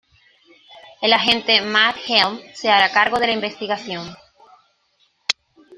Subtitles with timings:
[1.03, 4.15] El agente Matt Helm se hará cargo de la investigación.